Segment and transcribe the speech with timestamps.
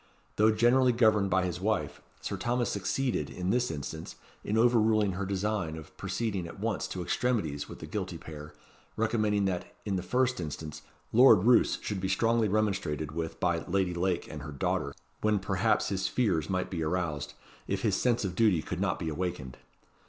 [0.37, 5.11] Though generally governed by his wife, Sir Thomas succeeded, in this instance, in over ruling
[5.11, 8.51] her design of proceeding at once to extremities with the guilty pair,
[8.97, 10.81] recommending that, in the first instance,
[11.13, 15.89] Lord Roos should be strongly remonstrated with by Lady Lake and her daughter, when perhaps
[15.89, 17.35] his fears might be aroused,
[17.67, 19.55] if his sense of duty could not be awakened.